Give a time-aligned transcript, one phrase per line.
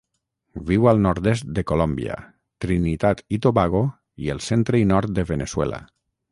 [0.69, 2.17] Viu al nord-est de Colòmbia,
[2.67, 3.85] Trinitat i Tobago
[4.27, 5.83] i el centre i nord de Veneçuela.